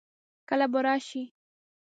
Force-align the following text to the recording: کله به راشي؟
کله 0.47 0.65
به 0.71 0.79
راشي؟ 0.85 1.23